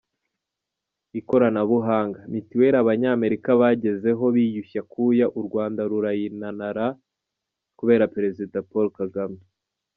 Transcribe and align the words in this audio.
Ikoranabuhanga, 1.19 2.19
Mituweli 2.31 2.75
Abanyamerika 2.83 3.49
bagezeho 3.61 4.23
biyushye 4.35 4.77
akuya 4.83 5.25
u 5.39 5.41
Rwanda 5.47 5.81
rurayinanara 5.89 6.85
kubera 7.77 8.11
Perezida 8.15 8.57
Paul 8.69 8.87
Kagame. 8.99 9.39